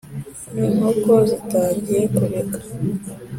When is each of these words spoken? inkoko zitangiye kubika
inkoko 0.67 1.11
zitangiye 1.29 2.01
kubika 2.15 2.59